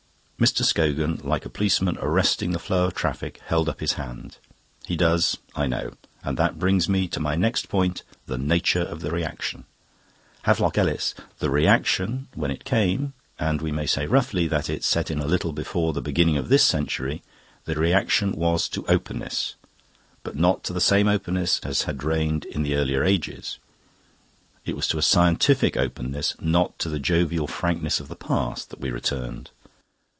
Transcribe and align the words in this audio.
Mr. 0.41 0.63
Scogan, 0.65 1.21
like 1.23 1.45
a 1.45 1.49
policeman 1.49 1.95
arresting 2.01 2.49
the 2.51 2.57
flow 2.57 2.85
of 2.85 2.95
traffic, 2.95 3.39
held 3.45 3.69
up 3.69 3.79
his 3.79 3.93
hand. 3.93 4.37
"He 4.87 4.95
does; 4.95 5.37
I 5.55 5.67
know. 5.67 5.93
And 6.23 6.35
that 6.35 6.57
brings 6.57 6.89
me 6.89 7.07
to 7.09 7.19
my 7.19 7.35
next 7.35 7.69
point: 7.69 8.01
the 8.25 8.39
nature 8.39 8.81
of 8.81 9.01
the 9.01 9.11
reaction." 9.11 9.65
"Havelock 10.41 10.79
Ellis..." 10.79 11.13
"The 11.37 11.51
reaction, 11.51 12.27
when 12.33 12.49
it 12.49 12.63
came 12.65 13.13
and 13.37 13.61
we 13.61 13.71
may 13.71 13.85
say 13.85 14.07
roughly 14.07 14.47
that 14.47 14.67
it 14.67 14.83
set 14.83 15.11
in 15.11 15.19
a 15.19 15.27
little 15.27 15.51
before 15.53 15.93
the 15.93 16.01
beginning 16.01 16.37
of 16.37 16.49
this 16.49 16.63
century 16.65 17.21
the 17.65 17.75
reaction 17.75 18.31
was 18.31 18.67
to 18.69 18.83
openness, 18.87 19.53
but 20.23 20.35
not 20.35 20.63
to 20.63 20.73
the 20.73 20.81
same 20.81 21.07
openness 21.07 21.59
as 21.63 21.83
had 21.83 22.01
reigned 22.03 22.45
in 22.45 22.63
the 22.63 22.73
earlier 22.73 23.03
ages. 23.03 23.59
It 24.65 24.75
was 24.75 24.87
to 24.87 24.97
a 24.97 25.03
scientific 25.03 25.77
openness, 25.77 26.35
not 26.39 26.79
to 26.79 26.89
the 26.89 26.97
jovial 26.99 27.45
frankness 27.45 27.99
of 27.99 28.07
the 28.07 28.15
past, 28.15 28.71
that 28.71 28.81
we 28.81 28.89
returned. 28.89 29.51